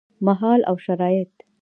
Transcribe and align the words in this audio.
مهال 0.27 0.61
او 0.69 0.75
شرايط: 0.85 1.31